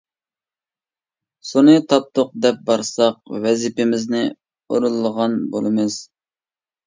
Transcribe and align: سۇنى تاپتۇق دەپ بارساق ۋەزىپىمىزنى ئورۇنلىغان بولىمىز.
سۇنى 1.49 1.75
تاپتۇق 1.91 2.31
دەپ 2.45 2.63
بارساق 2.69 3.19
ۋەزىپىمىزنى 3.45 4.23
ئورۇنلىغان 4.73 5.37
بولىمىز. 5.57 5.99